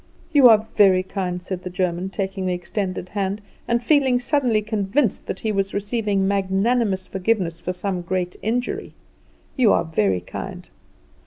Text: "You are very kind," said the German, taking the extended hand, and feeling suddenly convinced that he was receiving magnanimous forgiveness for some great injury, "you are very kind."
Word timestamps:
"You 0.31 0.49
are 0.49 0.65
very 0.75 1.03
kind," 1.03 1.39
said 1.43 1.61
the 1.61 1.69
German, 1.69 2.09
taking 2.09 2.47
the 2.47 2.55
extended 2.55 3.09
hand, 3.09 3.39
and 3.67 3.83
feeling 3.83 4.19
suddenly 4.19 4.63
convinced 4.63 5.27
that 5.27 5.41
he 5.41 5.51
was 5.51 5.75
receiving 5.75 6.27
magnanimous 6.27 7.05
forgiveness 7.05 7.59
for 7.59 7.71
some 7.71 8.01
great 8.01 8.35
injury, 8.41 8.95
"you 9.55 9.71
are 9.71 9.85
very 9.85 10.21
kind." 10.21 10.67